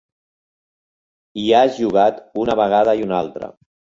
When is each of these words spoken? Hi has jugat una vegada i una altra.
Hi 1.41 1.43
has 1.57 1.77
jugat 1.83 2.19
una 2.45 2.57
vegada 2.63 2.99
i 3.03 3.07
una 3.11 3.19
altra. 3.21 3.53